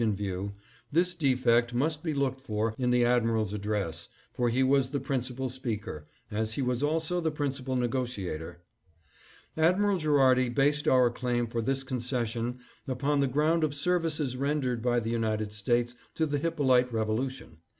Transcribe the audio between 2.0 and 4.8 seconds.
be looked for in the admiral's address, for he